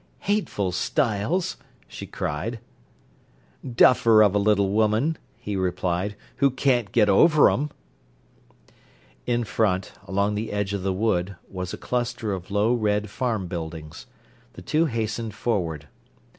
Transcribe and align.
"Hateful 0.21 0.71
stiles!" 0.71 1.57
she 1.87 2.07
cried. 2.07 2.57
"Duffer 3.75 4.23
of 4.23 4.33
a 4.33 4.39
little 4.39 4.69
woman," 4.71 5.19
he 5.37 5.55
replied, 5.55 6.15
"who 6.37 6.49
can't 6.49 6.91
get 6.91 7.07
over 7.07 7.51
'em." 7.51 7.69
In 9.27 9.43
front, 9.43 9.91
along 10.07 10.33
the 10.33 10.51
edge 10.51 10.73
of 10.73 10.81
the 10.81 10.91
wood, 10.91 11.35
was 11.47 11.71
a 11.71 11.77
cluster 11.77 12.33
of 12.33 12.49
low 12.49 12.73
red 12.73 13.11
farm 13.11 13.45
buildings. 13.45 14.07
The 14.53 14.63
two 14.63 14.85
hastened 14.87 15.35
forward. 15.35 15.87